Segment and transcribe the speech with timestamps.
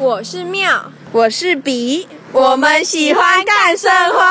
[0.00, 0.90] 我是妙。
[1.12, 2.08] 我是比。
[2.32, 4.29] 我们喜欢干生活。